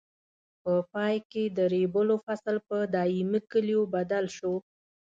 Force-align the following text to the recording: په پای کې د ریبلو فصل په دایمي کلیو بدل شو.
په 0.63 0.73
پای 0.93 1.15
کې 1.31 1.43
د 1.57 1.59
ریبلو 1.73 2.15
فصل 2.25 2.55
په 2.67 2.77
دایمي 2.95 3.39
کلیو 3.51 3.81
بدل 3.95 4.25
شو. 4.37 4.53